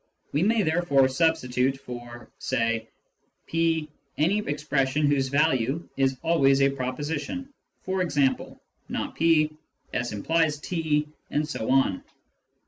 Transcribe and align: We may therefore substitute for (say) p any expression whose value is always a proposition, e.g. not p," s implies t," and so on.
We 0.31 0.41
may 0.41 0.63
therefore 0.63 1.07
substitute 1.09 1.77
for 1.79 2.31
(say) 2.39 2.89
p 3.45 3.87
any 4.17 4.39
expression 4.39 5.05
whose 5.05 5.27
value 5.27 5.87
is 5.95 6.17
always 6.23 6.59
a 6.59 6.71
proposition, 6.71 7.53
e.g. 7.87 8.29
not 8.89 9.13
p," 9.13 9.51
s 9.93 10.11
implies 10.11 10.57
t," 10.59 11.07
and 11.29 11.47
so 11.47 11.69
on. 11.69 12.03